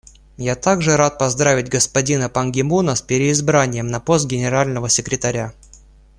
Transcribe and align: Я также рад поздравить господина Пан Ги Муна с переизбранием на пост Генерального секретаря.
Я 0.37 0.55
также 0.55 0.97
рад 0.97 1.19
поздравить 1.19 1.69
господина 1.69 2.27
Пан 2.27 2.51
Ги 2.51 2.63
Муна 2.63 2.95
с 2.95 3.03
переизбранием 3.03 3.85
на 3.85 3.99
пост 3.99 4.25
Генерального 4.27 4.89
секретаря. 4.89 5.53